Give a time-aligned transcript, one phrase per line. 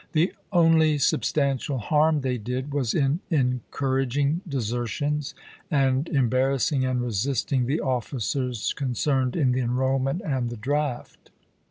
[0.13, 5.35] The only substantial harm they did was in encouraging desertions
[5.69, 11.29] and embarrassing and resisting the officers concerned in the enrollment and the draft.